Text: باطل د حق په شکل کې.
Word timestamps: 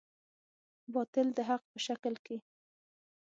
باطل 0.93 1.27
د 1.37 1.39
حق 1.49 1.61
په 1.71 1.77
شکل 1.85 2.13
کې. 2.25 2.37